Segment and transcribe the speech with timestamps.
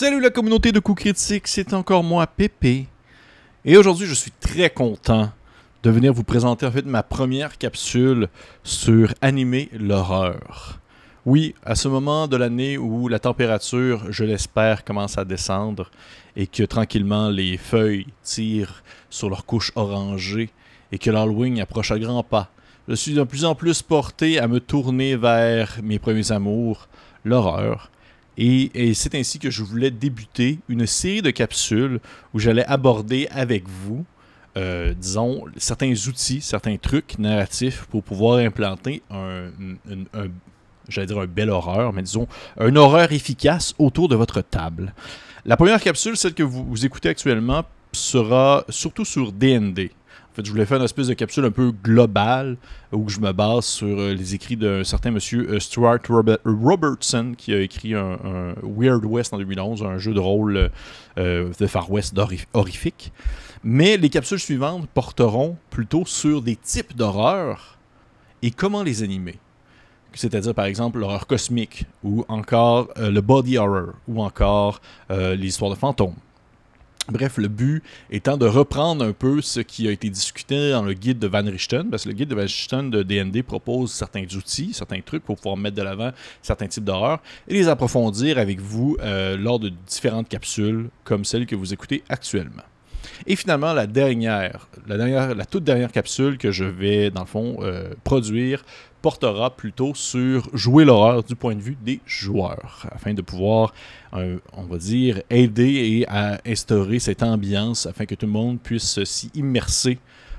[0.00, 2.86] Salut la communauté de coups critiques, c'est encore moi, Pépé.
[3.66, 5.30] Et aujourd'hui, je suis très content
[5.82, 8.28] de venir vous présenter en fait ma première capsule
[8.64, 10.80] sur animer l'horreur.
[11.26, 15.90] Oui, à ce moment de l'année où la température, je l'espère, commence à descendre
[16.34, 20.48] et que tranquillement les feuilles tirent sur leur couche orangée
[20.92, 22.50] et que l'Halloween approche à grands pas,
[22.88, 26.88] je suis de plus en plus porté à me tourner vers mes premiers amours,
[27.22, 27.90] l'horreur.
[28.38, 32.00] Et, c'est ainsi que je voulais débuter une série de capsules
[32.32, 34.04] où j'allais aborder avec vous,
[34.56, 39.50] euh, disons, certains outils, certains trucs narratifs pour pouvoir implanter un,
[40.88, 42.26] j'allais dire un bel horreur, mais disons
[42.58, 44.94] un horreur efficace autour de votre table.
[45.44, 49.90] La première capsule, celle que vous, vous écoutez actuellement, sera surtout sur DND.
[50.44, 52.56] Je voulais faire une espèce de capsule un peu globale
[52.92, 55.98] où je me base sur euh, les écrits d'un certain monsieur euh, Stuart
[56.44, 58.18] Robertson qui a écrit un,
[58.62, 60.70] Weird West en 2011, un jeu de rôle
[61.18, 62.18] euh, de Far West
[62.52, 63.12] horrifique.
[63.64, 67.78] Mais les capsules suivantes porteront plutôt sur des types d'horreur
[68.42, 69.38] et comment les animer.
[70.14, 75.76] C'est-à-dire, par exemple, l'horreur cosmique, ou encore le body horror, ou encore les histoires de
[75.76, 76.16] fantômes.
[77.08, 80.92] Bref, le but étant de reprendre un peu ce qui a été discuté dans le
[80.92, 84.24] guide de Van Richten, parce que le guide de Van Richten de DND propose certains
[84.36, 86.12] outils, certains trucs pour pouvoir mettre de l'avant
[86.42, 91.46] certains types d'horreurs et les approfondir avec vous euh, lors de différentes capsules comme celle
[91.46, 92.62] que vous écoutez actuellement.
[93.26, 97.90] Et finalement, la dernière, la toute dernière capsule que je vais, dans le fond, euh,
[98.04, 98.64] produire
[99.02, 103.72] portera plutôt sur jouer l'horreur du point de vue des joueurs, afin de pouvoir,
[104.14, 108.60] euh, on va dire, aider et à instaurer cette ambiance afin que tout le monde
[108.60, 109.98] puisse s'y immerser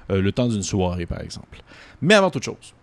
[0.09, 1.61] euh, le temps d'une soirée, par exemple.
[2.01, 2.73] Mais avant toute chose,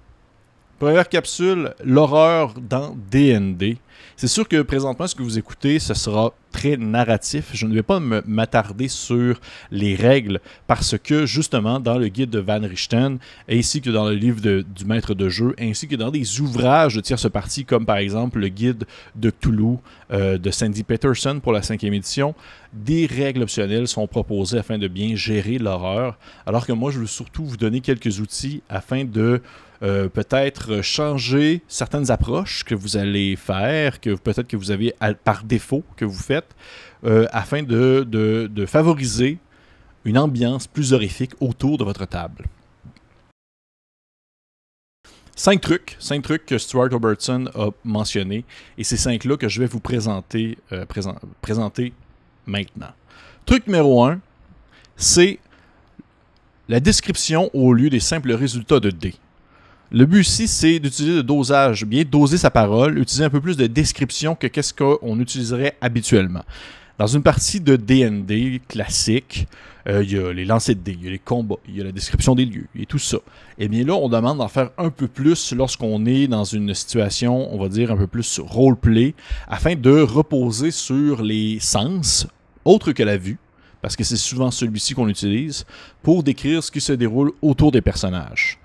[0.78, 3.76] première capsule, l'horreur dans DND.
[4.16, 7.50] C'est sûr que présentement, ce que vous écoutez, ce sera très narratif.
[7.52, 12.38] Je ne vais pas m'attarder sur les règles parce que justement dans le guide de
[12.38, 16.40] Van Richten, ainsi que dans le livre du maître de jeu, ainsi que dans des
[16.40, 19.78] ouvrages de tierce partie comme par exemple le guide de Toulouse
[20.10, 22.34] euh, de Sandy Peterson pour la cinquième édition,
[22.72, 26.18] des règles optionnelles sont proposées afin de bien gérer l'horreur.
[26.46, 29.40] Alors que moi, je veux surtout vous donner quelques outils afin de
[29.82, 34.94] euh, peut-être changer certaines approches que vous allez faire, que peut-être que vous avez
[35.24, 36.54] par défaut que vous faites
[37.04, 39.38] euh, afin de, favoriser
[40.04, 42.44] une ambiance plus horrifique autour de votre table?
[45.34, 48.44] Cinq trucs, cinq trucs que Stuart Robertson a mentionnés,
[48.76, 50.84] et ces cinq-là que je vais vous présenter, euh,
[51.40, 51.92] présenter
[52.46, 52.92] maintenant.
[53.46, 54.20] Truc numéro un,
[54.96, 55.38] c'est
[56.68, 59.14] la description au lieu des simples résultats de D.
[59.90, 63.56] Le but ici, c'est d'utiliser le dosage, bien doser sa parole, utiliser un peu plus
[63.56, 66.42] de description que qu'est-ce qu'on utiliserait habituellement.
[66.98, 69.48] Dans une partie de DND classique,
[69.88, 71.80] euh, il y a les lancers de dés, il y a les combats, il y
[71.80, 73.16] a la description des lieux et tout ça.
[73.56, 76.74] Et eh bien là, on demande d'en faire un peu plus lorsqu'on est dans une
[76.74, 79.14] situation, on va dire, un peu plus roleplay,
[79.48, 82.26] afin de reposer sur les sens,
[82.66, 83.38] autres que la vue,
[83.80, 85.64] parce que c'est souvent celui-ci qu'on utilise,
[86.02, 88.57] pour décrire ce qui se déroule autour des personnages.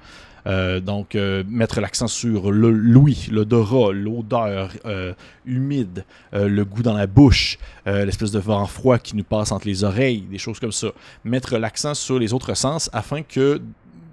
[0.46, 5.14] Euh, donc, euh, mettre l'accent sur le l'ouïe, l'odorat, l'odeur euh,
[5.46, 9.84] humide, le goût dans la bouche, l'espèce de vent froid qui nous passe entre les
[9.84, 10.88] oreilles, des choses comme ça.
[11.24, 13.62] Mettre l'accent sur les autres sens afin de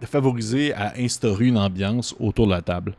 [0.06, 2.94] favoriser à instaurer une ambiance autour de la table.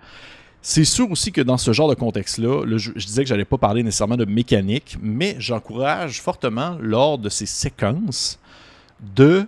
[0.63, 3.58] C'est sûr aussi que dans ce genre de contexte-là, je, je, disais que j'allais pas
[3.58, 8.40] parler nécessairement de mécanique, mais j'encourage fortement lors de ces séquences
[9.16, 9.48] de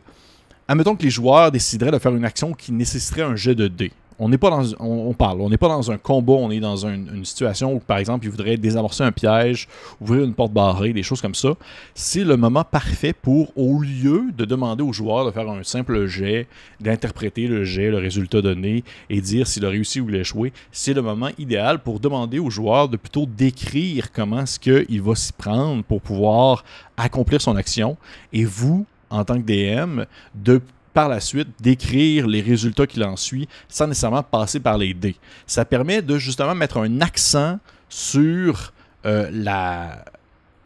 [0.68, 3.92] admettons que les joueurs décideraient de faire une action qui nécessiterait un jet de dés.
[4.20, 7.26] On n'est pas dans, parle, on n'est pas dans un combat, on est dans une,
[7.26, 9.68] situation où, par exemple, ils voudraient désamorcer un piège,
[10.00, 11.50] ouvrir une porte barrée, des choses comme ça.
[11.96, 16.06] C'est le moment parfait pour, au lieu de demander aux joueurs de faire un simple
[16.06, 16.48] jet,
[16.80, 20.54] d'interpréter le jet, le résultat donné et dire s'il a réussi ou il a échoué,
[20.72, 25.16] c'est le moment idéal pour demander aux joueurs de plutôt décrire comment est-ce qu'il va
[25.16, 26.64] s'y prendre pour pouvoir
[26.98, 27.98] accomplir son action.
[28.32, 30.04] Et vous, en tant que DM
[30.36, 30.62] de
[30.94, 35.16] par la suite d'écrire les résultats qu'il en suit sans nécessairement passer par les dés.
[35.48, 38.74] Ça permet de justement mettre un accent sur
[39.06, 40.06] euh, la,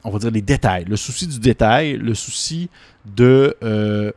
[0.04, 2.70] on va dire les détails, le souci du détail, le souci
[3.06, 4.12] de euh,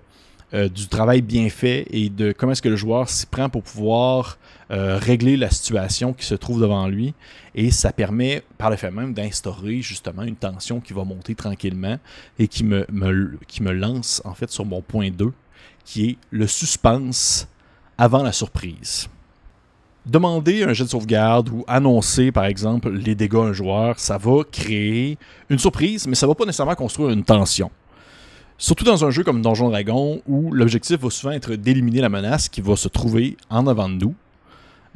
[0.53, 3.63] euh, du travail bien fait et de comment est-ce que le joueur s'y prend pour
[3.63, 4.37] pouvoir
[4.73, 7.15] euh, régler la situation qui se trouve devant lui.
[7.55, 11.99] Et ça permet par le fait même d'instaurer justement une tension qui va monter tranquillement
[12.39, 12.85] et qui me,
[13.71, 15.33] lance en fait sur mon point 2,
[15.85, 17.47] qui est le suspense
[17.97, 19.09] avant la surprise.
[20.07, 24.19] demander un jet de sauvegarde ou annoncer, par exemple, les dégâts à un joueur, ça
[24.19, 25.17] va créer
[25.49, 27.71] une surprise, mais ça va pas nécessairement construire une tension.
[28.61, 32.51] Surtout dans un jeu comme Donjon Dragon, où l'objectif va souvent être d'éliminer la menace
[32.51, 34.15] qui va se trouver en avant de nous.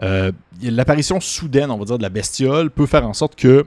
[0.03, 0.33] Euh,
[0.63, 3.65] l'apparition soudaine, on va dire, de la bestiole peut faire en sorte que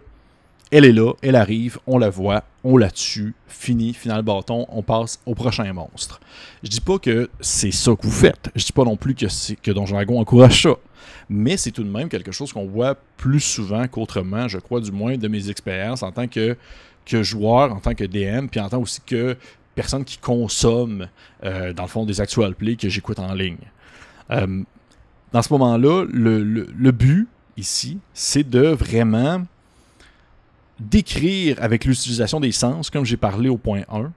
[0.69, 4.83] elle est là, elle arrive, on la voit, on la tue, fini, final bâton, on
[4.83, 6.19] passe au prochain monstre.
[6.61, 8.51] Je dis pas que c'est ça que vous faites.
[8.53, 10.75] Je dis pas non plus que, que Donjon Dragon encourage ça.
[11.27, 14.91] Mais c'est tout de même quelque chose qu'on voit plus souvent qu'autrement, je crois, du
[14.91, 16.55] moins de mes expériences en tant que,
[17.03, 19.35] que joueur, en tant que DM, puis en tant aussi que
[19.77, 21.07] personne qui consomme,
[21.44, 23.57] euh, dans le fond, des actual plays que j'écoute en ligne.
[24.31, 24.63] Euh,
[25.31, 27.27] dans ce moment-là, le, but
[27.57, 29.44] ici, c'est de vraiment
[30.79, 34.12] décrire avec l'utilisation des sens, comme j'ai parlé au point 1,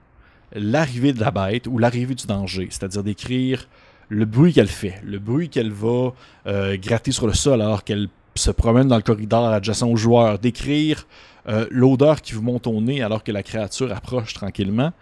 [0.55, 3.67] l'arrivée de la bête ou l'arrivée du danger, c'est-à-dire décrire
[4.09, 6.13] le bruit qu'elle fait, le bruit qu'elle va
[6.47, 10.39] euh, gratter sur le sol alors qu'elle se promène dans le corridor adjacent au joueur,
[10.39, 11.05] décrire
[11.71, 14.93] l'odeur qui vous monte au nez alors que la créature approche tranquillement.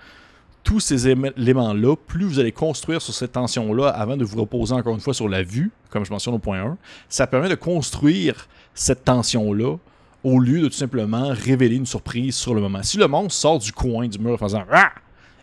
[0.63, 4.93] Tous ces éléments-là, plus vous allez construire sur cette tension-là avant de vous reposer encore
[4.93, 6.77] une fois sur la vue, comme je mentionne au point 1,
[7.07, 9.77] ça permet de construire cette tension-là
[10.23, 12.83] au lieu de tout simplement révéler une surprise sur le moment.
[12.83, 14.91] Si le monstre sort du coin du mur en faisant ah!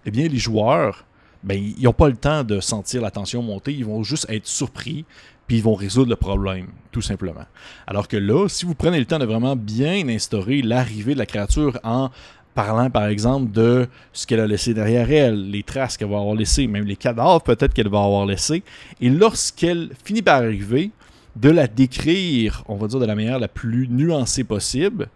[0.04, 1.04] eh bien, les joueurs,
[1.42, 4.46] ben, ils n'ont pas le temps de sentir la tension monter, ils vont juste être
[4.46, 5.04] surpris,
[5.46, 7.44] puis ils vont résoudre le problème, tout simplement.
[7.86, 11.26] Alors que là, si vous prenez le temps de vraiment bien instaurer l'arrivée de la
[11.26, 12.10] créature en
[12.56, 16.34] parlant par exemple de ce qu'elle a laissé derrière elle, les traces qu'elle va avoir
[16.34, 18.64] laissées, même les cadavres peut-être qu'elle va avoir laissés,
[19.00, 20.90] et lorsqu'elle finit par arriver,
[21.36, 25.08] de la décrire, on va dire de la manière la plus nuancée possible,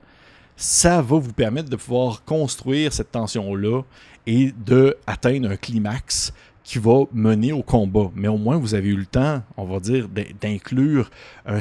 [0.54, 3.80] ça va vous permettre de pouvoir construire cette tension-là
[4.26, 8.10] et d'atteindre un climax qui va mener au combat.
[8.14, 10.08] Mais au moins, vous avez eu le temps, on va dire,
[10.40, 11.10] d'inclure
[11.48, 11.60] euh,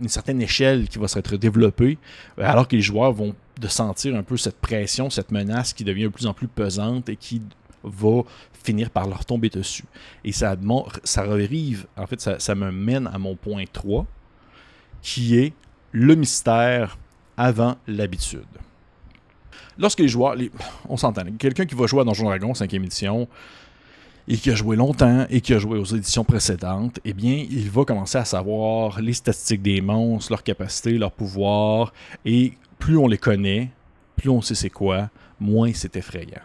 [0.00, 1.98] une certaine échelle qui va s'être développée,
[2.38, 5.84] euh, alors que les joueurs vont de sentir un peu cette pression, cette menace qui
[5.84, 7.42] devient de plus en plus pesante et qui
[7.82, 8.22] va
[8.62, 9.84] finir par leur tomber dessus.
[10.24, 10.56] Et ça,
[11.04, 14.06] ça arrive, en fait, ça, me mène à mon point 3,
[15.02, 15.52] qui est
[15.92, 16.98] le mystère
[17.36, 18.44] avant l'habitude.
[19.78, 20.36] Lorsque les joueurs,
[20.88, 23.28] on s'entend, quelqu'un qui va jouer à Donjon Dragon 5e édition,
[24.30, 27.68] et qui a joué longtemps et qui a joué aux éditions précédentes, eh bien, il
[27.68, 31.92] va commencer à savoir les statistiques des monstres, leurs capacités, leurs pouvoirs,
[32.24, 33.70] et plus on les connaît,
[34.14, 35.10] plus on sait c'est quoi,
[35.40, 36.42] moins c'est effrayant.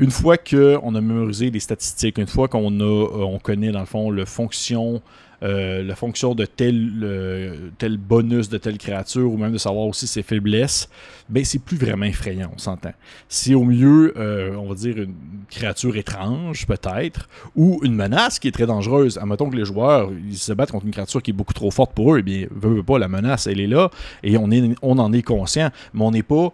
[0.00, 3.86] Une fois qu'on a mémorisé les statistiques, une fois qu'on euh, on connaît dans le
[3.86, 5.00] fond le fonction,
[5.42, 10.22] euh, la fonction de tel, bonus de telle créature, ou même de savoir aussi ses
[10.22, 10.88] faiblesses,
[11.28, 12.92] ben c'est plus vraiment effrayant, on s'entend.
[13.28, 15.14] C'est au mieux, euh, on va dire, une
[15.50, 19.18] créature étrange, peut-être, ou une menace qui est très dangereuse.
[19.18, 21.92] Admettons que les joueurs, ils se battent contre une créature qui est beaucoup trop forte
[21.92, 23.90] pour eux, eh bien, veut, pas, la menace, elle est là,
[24.22, 24.48] et on,
[24.82, 26.52] on en est conscient, mais on n'est pas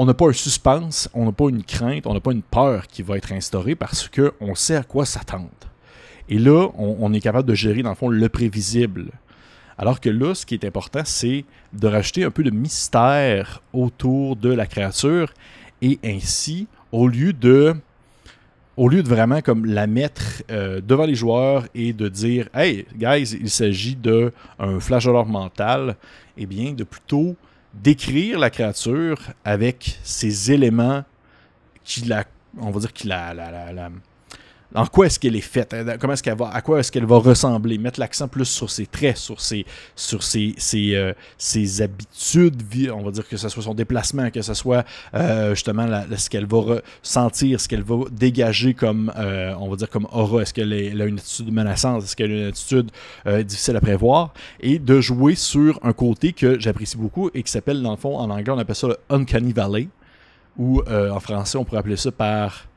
[0.00, 2.86] on n'a pas un suspense, on n'a pas une crainte, on n'a pas une peur
[2.86, 5.48] qui va être instaurée parce qu'on sait à quoi s'attendre.
[6.28, 9.10] Et là, on, est capable de gérer, dans le fond, le prévisible.
[9.78, 14.36] Alors que là, ce qui est important, c'est de rajouter un peu de mystère autour
[14.36, 15.32] de la créature
[15.80, 17.74] et ainsi, au lieu de
[18.76, 22.86] au lieu de vraiment comme la mettre euh, devant les joueurs et de dire Hey,
[22.96, 24.30] guys, il s'agit d'un
[24.78, 25.96] flageolant mental,
[26.36, 27.34] eh bien, de plutôt
[27.74, 31.04] décrire la créature avec ces éléments
[31.84, 32.24] qui la,
[32.58, 33.90] on va dire, qui la,
[34.74, 37.06] en quoi est-ce qu'elle est faite, hein, comment est-ce qu'elle va, à quoi est-ce qu'elle
[37.06, 39.64] va ressembler, mettre l'accent plus sur ses traits, sur ses,
[39.96, 44.42] sur ses, ses, euh, ses, habitudes, on va dire que ce soit son déplacement, que
[44.42, 44.84] ce soit
[45.14, 49.88] euh, justement ce qu'elle va ressentir, ce qu'elle va dégager comme, euh, on va dire
[49.88, 52.90] comme aura, est-ce qu'elle a une attitude menaçante, est-ce qu'elle a une attitude
[53.44, 57.82] difficile à prévoir, et de jouer sur un côté que j'apprécie beaucoup et qui s'appelle
[57.82, 59.88] dans le fond, en anglais on appelle ça le Uncanny Valley,
[60.58, 62.67] ou en français on pourrait appeler ça par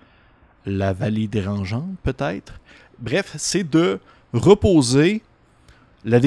[0.65, 2.59] la vallée dérangeante, peut-être.
[2.99, 3.99] Bref, c'est de
[4.33, 5.21] reposer
[6.03, 6.19] la,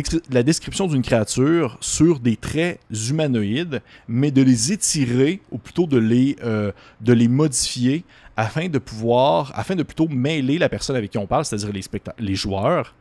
[0.42, 6.36] description d'une créature sur des traits humanoïdes, mais de les étirer, ou plutôt de les,
[6.44, 8.04] euh, de les modifier,
[8.36, 11.82] afin de pouvoir, afin de plutôt mêler la personne avec qui on parle, c'est-à-dire les,
[12.18, 12.94] les joueurs,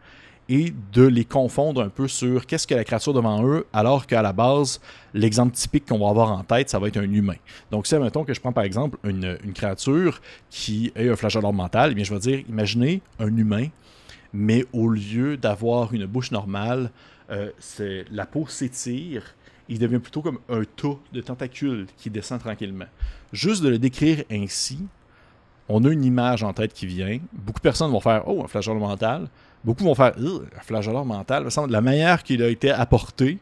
[0.50, 4.22] et de les confondre un peu sur qu'est-ce que la créature devant eux, alors qu'à
[4.22, 4.82] la base,
[5.14, 7.38] l'exemple typique qu'on va avoir en tête, ça va être un humain.
[7.72, 11.92] Donc, si, mettons que je prends par exemple une, créature qui est un flageolant mental,
[11.92, 13.68] eh bien, je vais dire, imaginez un humain,
[14.34, 16.92] mais au lieu d'avoir une bouche normale,
[17.32, 17.52] euh,
[18.12, 19.36] la peau s'étire,
[19.70, 22.86] il devient plutôt comme un tas de tentacules qui descend tranquillement.
[23.32, 24.80] Juste de le décrire ainsi,
[25.70, 27.20] on a une image en tête qui vient.
[27.32, 29.30] Beaucoup de personnes vont faire Oh, un flageolant mental
[29.64, 31.48] beaucoup vont faire un flageolet mental.
[31.70, 33.40] La manière qu'il a été apporté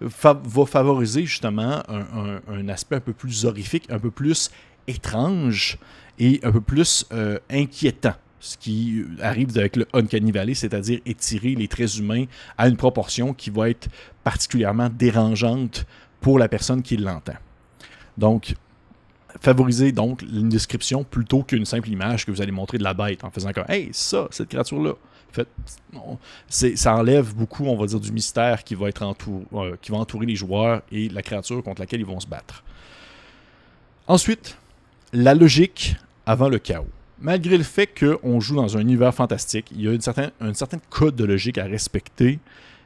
[0.00, 4.50] va favoriser justement un, aspect un peu plus horrifique, un peu plus
[4.86, 5.78] étrange
[6.18, 8.14] et un peu plus euh, inquiétant.
[8.40, 12.26] Ce qui arrive avec le Uncanny Valley, c'est-à-dire étirer les traits humains
[12.56, 13.88] à une proportion qui va être
[14.22, 15.86] particulièrement dérangeante
[16.20, 17.36] pour la personne qui l'entend.
[18.16, 18.54] Donc,
[19.40, 23.24] favoriser donc une description plutôt qu'une simple image que vous allez montrer de la bête
[23.24, 24.94] en faisant comme Hey, ça, cette créature-là.
[25.30, 25.46] Fait,
[26.48, 30.80] ça enlève beaucoup, on va dire, du mystère qui va, être euh, entourer les joueurs
[30.90, 32.64] et la créature contre laquelle ils vont se battre.
[34.06, 34.56] Ensuite,
[35.12, 36.88] la logique avant le chaos.
[37.20, 41.16] Malgré le fait qu'on joue dans un univers fantastique, il y a une certaine, code
[41.16, 42.38] de logique à respecter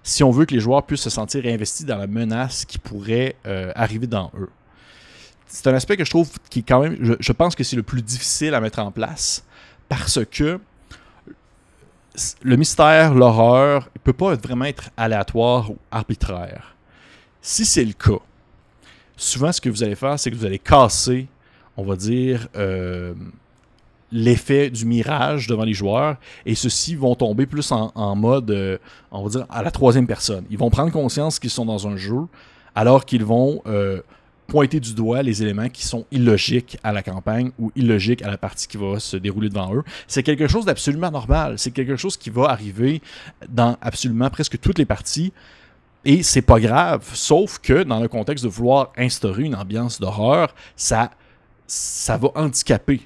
[0.02, 3.36] si on veut que les joueurs puissent se sentir investis dans la menace qui pourrait
[3.46, 4.48] euh, arriver dans eux.
[5.54, 7.82] C'est un aspect que je trouve qui est quand même, je pense que c'est le
[7.82, 9.44] plus difficile à mettre en place
[9.90, 10.58] parce que
[12.42, 16.74] le mystère, l'horreur, ne peut pas vraiment être aléatoire ou arbitraire.
[17.42, 18.22] Si c'est le cas,
[19.18, 21.28] souvent ce que vous allez faire, c'est que vous allez casser,
[21.76, 23.12] on va dire, euh,
[24.10, 26.16] l'effet du mirage devant les joueurs,
[26.46, 28.78] et ceux-ci vont tomber plus en, mode, euh,
[29.10, 30.46] on va dire, à la troisième personne.
[30.48, 32.22] Ils vont prendre conscience qu'ils sont dans un jeu,
[32.74, 34.00] alors qu'ils vont euh,
[34.52, 38.36] pointer du doigt les éléments qui sont illogiques à la campagne ou illogiques à la
[38.36, 39.82] partie qui va se dérouler devant eux.
[40.06, 41.54] C'est quelque chose d'absolument normal.
[41.56, 43.00] C'est quelque chose qui va arriver
[43.48, 45.32] dans absolument presque toutes les parties.
[46.04, 50.54] Et c'est pas grave, sauf que dans le contexte de vouloir instaurer une ambiance d'horreur,
[50.76, 51.12] ça,
[51.66, 53.00] ça va handicaper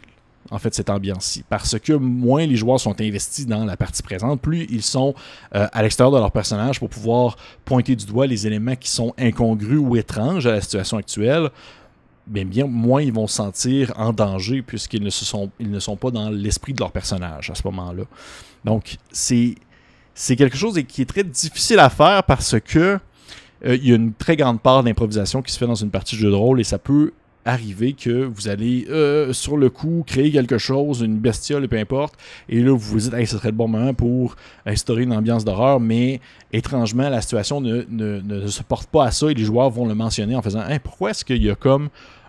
[0.51, 1.45] en fait, cette ambiance-ci.
[1.49, 5.15] Parce que moins les joueurs sont investis dans la partie présente, plus ils sont
[5.55, 9.15] euh, à l'extérieur de leur personnage pour pouvoir pointer du doigt les éléments qui sont
[9.19, 11.51] incongrus ou étranges à la situation actuelle.
[12.27, 16.81] Bien, moins ils vont se sentir en danger puisqu'ils ne, sont, pas dans l'esprit de
[16.81, 18.03] leur personnage à ce moment-là.
[18.65, 19.55] Donc, c'est,
[20.13, 22.99] c'est quelque chose qui est très difficile à faire parce que
[23.65, 26.17] euh, il y a une très grande part d'improvisation qui se fait dans une partie
[26.17, 27.13] de jeu de rôle et ça peut
[27.47, 32.15] arriver que vous allez euh, sur le coup créer quelque chose, une bestiole, peu importe,
[32.49, 34.37] et là vous vous dites, hey, ce serait le bon moment pour
[34.67, 36.21] instaurer une ambiance d'horreur, mais
[36.53, 40.35] étrangement, la situation ne, se porte pas à ça et les joueurs vont le mentionner
[40.37, 41.89] en faisant, hey, pourquoi est-ce qu'il y a comme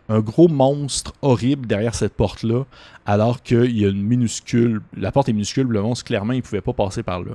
[0.09, 2.63] un gros monstre horrible derrière cette porte-là,
[3.05, 6.41] alors qu'il y a une minuscule, la porte est minuscule, le monstre, clairement, il ne
[6.41, 7.31] pouvait pas passer par là?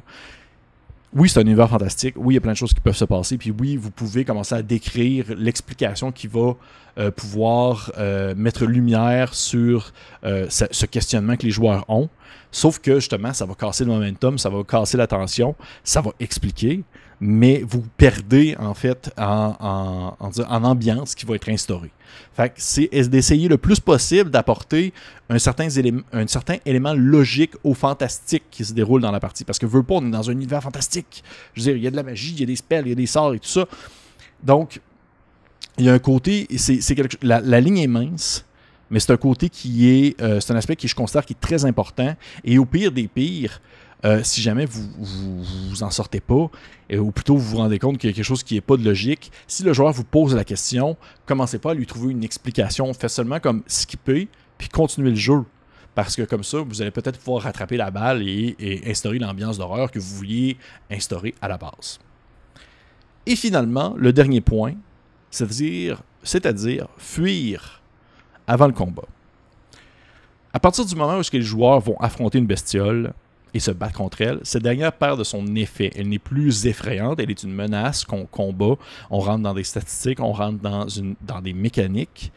[1.14, 2.14] Oui, c'est un univers fantastique.
[2.16, 3.36] Oui, il y a plein de choses qui peuvent se passer.
[3.36, 6.54] Puis oui, vous pouvez commencer à décrire l'explication qui va
[6.98, 9.92] euh, pouvoir euh, mettre lumière sur
[10.24, 12.08] euh, ce, questionnement que les joueurs ont.
[12.50, 15.54] Sauf que justement, ça va casser le momentum, ça va casser l'attention,
[15.84, 16.82] ça va expliquer,
[17.24, 21.92] mais vous perdez en fait en, en, ambiance qui va être instaurée.
[22.34, 24.92] Fait c'est d'essayer le plus possible d'apporter
[25.28, 29.44] un certain, élément, un certain élément logique au fantastique qui se déroule dans la partie.
[29.44, 31.22] Parce que veut pas, on est dans un univers fantastique.
[31.54, 32.88] Je veux dire, il y a de la magie, il y a des spells, il
[32.88, 33.66] y a des sorts et tout ça.
[34.42, 34.80] Donc,
[35.78, 36.80] il y a un côté, c'est,
[37.22, 38.44] la, ligne est mince,
[38.90, 41.40] mais c'est un côté qui est, euh, c'est un aspect qui je considère qui est
[41.40, 42.16] très important.
[42.42, 43.60] Et au pire des pires,
[44.04, 46.50] euh, si jamais vous, vous, en sortez pas,
[46.92, 48.84] ou plutôt vous vous rendez compte qu'il y a quelque chose qui n'est pas de
[48.84, 52.92] logique, si le joueur vous pose la question, commencez pas à lui trouver une explication.
[52.94, 54.28] Faites seulement comme skipper,
[54.58, 55.44] puis continuez le jeu.
[55.94, 59.58] Parce que comme ça, vous allez peut-être pouvoir rattraper la balle et, et instaurer l'ambiance
[59.58, 60.56] d'horreur que vous vouliez
[60.90, 61.98] instaurer à la base.
[63.26, 64.74] Et finalement, le dernier point,
[65.30, 67.82] c'est-à-dire, c'est-à-dire fuir
[68.46, 69.04] avant le combat.
[70.52, 73.12] À partir du moment où les joueurs vont affronter une bestiole
[73.54, 75.90] et se battre contre elle, cette dernière perd de son effet.
[75.96, 78.76] Elle n'est plus effrayante, elle est une menace qu'on combat.
[79.10, 82.32] On rentre dans des statistiques, on rentre dans, une, dans des mécaniques.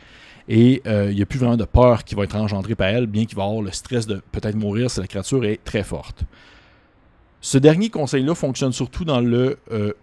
[0.48, 3.08] Et euh, il n'y a plus vraiment de peur qui va être engendrée par elle,
[3.08, 6.24] bien qu'il va avoir le stress de peut-être mourir si la créature est très forte.
[7.42, 9.94] Ce dernier conseil-là fonctionne surtout dans le euh,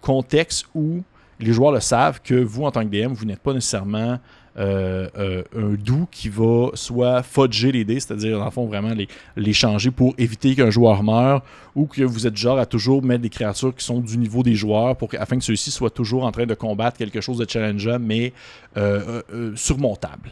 [0.00, 1.02] contexte où
[1.40, 4.18] les joueurs le savent que vous, en tant que DM, vous n'êtes pas nécessairement
[4.58, 8.94] euh, euh, un doux qui va soit fudger les dés, c'est-à-dire, dans le fond, vraiment
[9.36, 11.42] les, changer pour éviter qu'un joueur meure,
[11.74, 14.54] ou que vous êtes genre à toujours mettre des créatures qui sont du niveau des
[14.54, 17.98] joueurs pour, afin que ceux-ci soient toujours en train de combattre quelque chose de challengeant,
[18.00, 18.32] mais
[18.76, 19.22] euh,
[19.56, 20.30] surmontable.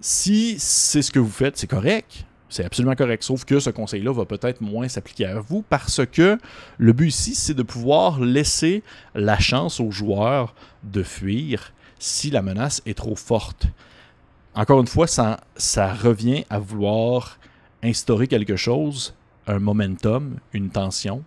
[0.00, 2.24] Si c'est ce que vous faites, c'est correct.
[2.48, 3.22] C'est absolument correct.
[3.22, 6.38] Sauf que ce conseil-là va peut-être moins s'appliquer à vous parce que
[6.76, 8.82] le but ici, c'est de pouvoir laisser
[9.14, 11.72] la chance aux joueurs de fuir
[12.02, 13.68] si la menace est trop forte.
[14.54, 17.38] Encore une fois, ça, ça revient à vouloir
[17.82, 19.14] instaurer quelque chose,
[19.46, 21.22] un momentum, une tension.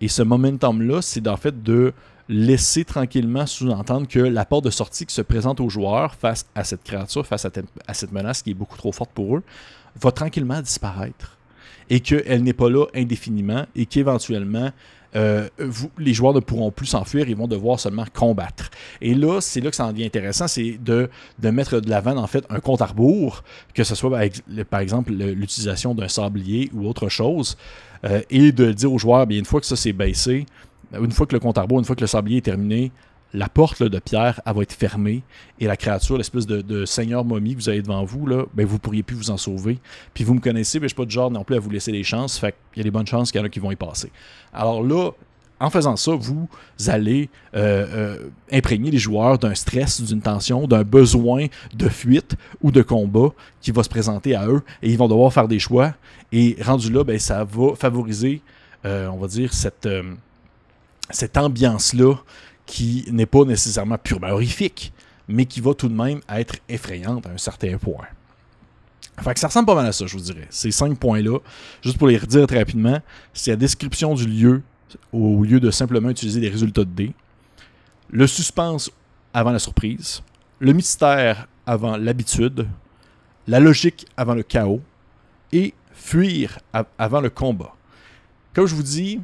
[0.00, 1.92] Et ce momentum-là, c'est en fait de
[2.28, 6.64] laisser tranquillement sous-entendre que la porte de sortie qui se présente aux joueurs face à
[6.64, 9.42] cette créature, face à, cette menace qui est beaucoup trop forte pour eux,
[10.00, 11.38] va tranquillement disparaître.
[11.88, 14.70] et qu'elle n'est pas là indéfiniment et qu'éventuellement,
[15.16, 15.48] euh,
[15.98, 18.70] les joueurs ne pourront plus s'enfuir, ils vont devoir seulement combattre.
[19.00, 22.16] Et là, c'est là que ça en devient intéressant, c'est de, de, mettre de l'avant
[22.16, 23.42] en fait un compte à rebours,
[23.74, 24.10] que ce soit
[24.70, 27.56] par exemple l'utilisation d'un sablier ou autre chose,
[28.04, 30.46] euh, et de dire aux joueurs, bien une fois que ça s'est baissé,
[30.92, 32.92] une fois que le compte à rebours, une fois que le sablier est terminé,
[33.32, 35.22] la porte de pierre, elle va être fermée
[35.58, 38.78] et la créature, l'espèce de, seigneur momie que vous avez devant vous, là, ben, vous
[38.78, 39.78] pourriez plus vous en sauver.
[40.14, 41.70] Puis vous me connaissez, mais je ne suis pas de genre non plus à vous
[41.70, 42.38] laisser des chances.
[42.38, 44.10] Fait y a des bonnes chances qu'il y en a qui vont y passer.
[44.52, 45.10] Alors là,
[45.60, 46.48] en faisant ça, vous
[46.86, 52.72] allez euh, euh, imprégner les joueurs d'un stress, d'une tension, d'un besoin de fuite ou
[52.72, 53.28] de combat
[53.60, 55.94] qui va se présenter à eux et ils vont devoir faire des choix.
[56.32, 58.40] Et rendu là, ben, ça va favoriser,
[58.86, 59.88] euh, on va dire, cette,
[61.10, 62.14] cette ambiance-là
[62.70, 64.92] qui n'est pas nécessairement purement horrifique,
[65.26, 68.06] mais qui va tout de même être effrayante à un certain point.
[69.20, 70.46] Fait que ça ressemble pas mal à ça, je vous dirais.
[70.50, 71.40] Ces cinq points-là,
[71.82, 73.00] juste pour les redire très rapidement,
[73.34, 74.62] c'est la description du lieu
[75.12, 77.12] au lieu de simplement utiliser des résultats de dés,
[78.08, 78.90] le suspense
[79.34, 80.22] avant la surprise,
[80.60, 82.68] le mystère avant l'habitude,
[83.48, 84.80] la logique avant le chaos
[85.52, 86.60] et fuir
[86.98, 87.74] avant le combat.
[88.54, 89.20] Comme je vous dis,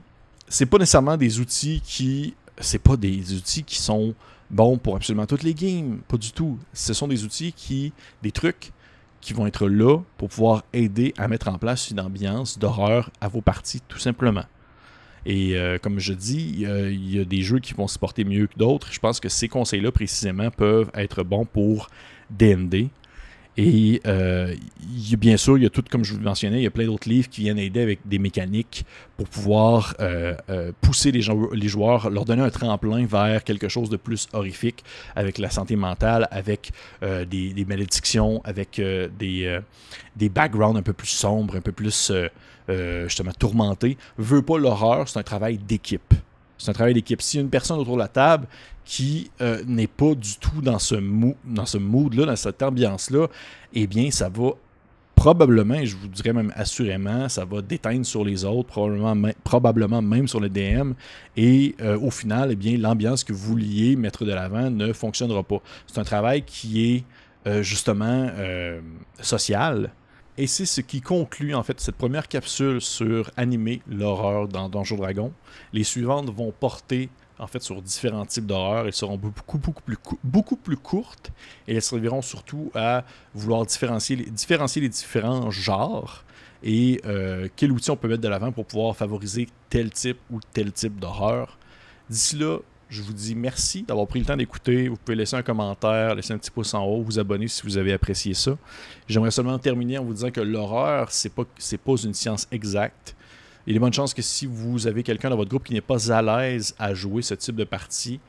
[0.49, 4.15] c'est pas nécessairement des outils qui c'est pas des outils qui sont
[4.51, 6.59] bons pour absolument toutes les games, pas du tout.
[6.73, 8.73] Ce sont des outils qui, des trucs
[9.21, 13.29] qui vont être là pour pouvoir aider à mettre en place une ambiance d'horreur à
[13.29, 14.45] vos parties, tout simplement.
[15.25, 18.47] Et euh, comme je dis, il y a des jeux qui vont se porter mieux
[18.47, 18.93] que d'autres.
[18.93, 21.91] Je pense que ces conseils-là, précisément, peuvent être bons pour
[22.31, 22.89] DND.
[23.59, 24.55] Et euh,
[25.19, 26.85] bien sûr, il y a tout, comme je vous le mentionnais, il y a plein
[26.85, 28.85] d'autres livres qui viennent aider avec des mécaniques
[29.17, 31.23] pour pouvoir euh, euh, pousser les,
[31.53, 34.85] les, joueurs, leur donner un tremplin vers quelque chose de plus horrifique
[35.15, 36.71] avec la santé mentale, avec
[37.01, 38.79] des, malédictions, avec
[39.19, 39.61] des,
[40.29, 42.13] backgrounds un peu plus sombres, un peu plus
[42.69, 43.97] justement tourmentés.
[44.19, 46.15] Veux pas l'horreur, c'est un travail d'équipe.
[46.59, 47.21] C'est un travail d'équipe.
[47.23, 48.47] Si une personne autour de la table
[48.85, 50.95] qui euh, n'est pas du tout dans ce,
[51.45, 53.27] dans ce mood-là, dans cette ambiance-là,
[53.75, 54.51] eh bien, ça va
[55.15, 60.29] probablement, je vous dirais même assurément, ça va déteindre sur les autres, probablement, probablement même
[60.29, 60.93] sur le DM,
[61.37, 65.43] et euh, au final, eh bien, l'ambiance que vous vouliez mettre de l'avant ne fonctionnera
[65.43, 65.61] pas.
[65.87, 67.05] C'est un travail qui est
[67.47, 68.31] euh, justement
[69.21, 69.91] social,
[70.39, 74.97] et c'est ce qui conclut en fait cette première capsule sur animer l'horreur dans Donjon
[74.97, 75.33] Dragon.
[75.73, 78.87] Les suivantes vont porter en fait sur différents types d'horreurs.
[78.87, 79.59] Elles seront beaucoup,
[80.57, 81.33] plus, courtes
[81.67, 86.25] et elles serviront surtout à vouloir différencier, différencier les différents genres
[86.63, 90.41] et euh, quel outil on peut mettre de l'avant pour pouvoir favoriser tel type ou
[90.53, 91.59] tel type d'horreur.
[92.11, 94.89] D'ici là, je vous dis merci d'avoir pris le temps d'écouter.
[94.89, 97.77] Vous pouvez laisser un commentaire, laisser un petit pouce en haut, vous abonner si vous
[97.79, 98.57] avez apprécié ça.
[99.09, 103.17] J'aimerais seulement terminer en vous disant que l'horreur, c'est pas, pas une science exacte
[103.67, 106.13] il de bonnes chances que si vous avez quelqu'un dans votre groupe qui n'est pas
[106.13, 108.21] à l'aise à jouer ce type de partie,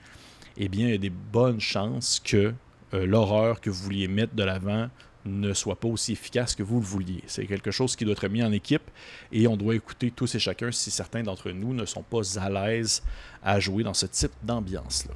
[0.57, 2.53] eh bien, il y a des bonnes chances que
[2.93, 4.89] euh, l'horreur que vous vouliez mettre de l'avant
[5.27, 7.23] ne soit pas aussi efficace que vous le vouliez.
[7.27, 8.89] C'est quelque chose qui doit être mis en équipe
[9.31, 12.49] et on doit écouter tous et chacun si certains d'entre nous ne sont pas à
[12.49, 13.03] l'aise
[13.43, 15.13] à jouer dans ce type d'ambiance-là.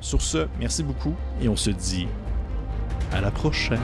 [0.00, 2.08] Sur ce, merci beaucoup et on se dit
[3.12, 3.80] à la prochaine.